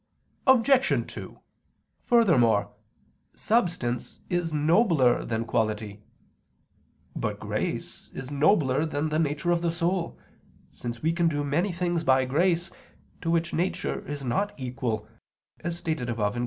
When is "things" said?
11.71-12.03